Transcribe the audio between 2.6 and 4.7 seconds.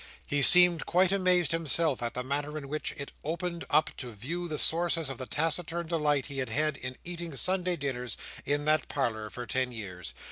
which it opened up to view the